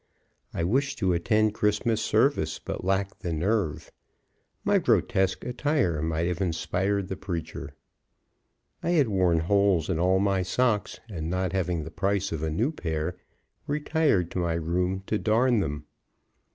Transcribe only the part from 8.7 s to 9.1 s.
I had